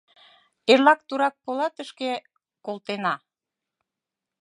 [0.71, 2.11] Эрлак турак полатышке
[2.65, 3.15] колтена...